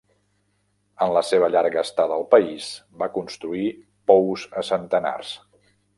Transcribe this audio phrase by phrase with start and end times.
[1.05, 2.69] En la seva llarga estada al país,
[3.03, 3.69] va construir
[4.13, 5.37] pous a centenars.